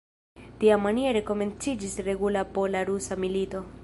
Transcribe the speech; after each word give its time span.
Tiamaniere 0.61 1.21
komenciĝis 1.27 1.99
regula 2.09 2.43
pola-rusa 2.57 3.19
milito. 3.27 3.63